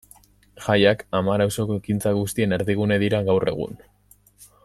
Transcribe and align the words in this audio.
Jaiak 0.67 1.03
Amara 1.19 1.47
auzoko 1.49 1.77
ekintza 1.81 2.15
guztien 2.21 2.59
erdigune 2.59 2.99
dira 3.05 3.23
gaur 3.31 3.49
egun. 3.55 3.79